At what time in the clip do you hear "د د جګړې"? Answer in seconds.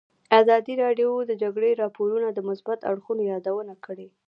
1.25-1.71